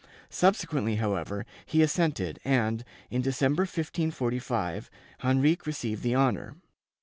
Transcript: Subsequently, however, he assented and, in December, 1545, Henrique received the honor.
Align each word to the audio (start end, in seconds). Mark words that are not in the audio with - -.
Subsequently, 0.31 0.95
however, 0.95 1.45
he 1.63 1.83
assented 1.83 2.39
and, 2.43 2.83
in 3.11 3.21
December, 3.21 3.65
1545, 3.65 4.89
Henrique 5.23 5.67
received 5.67 6.01
the 6.01 6.15
honor. 6.15 6.55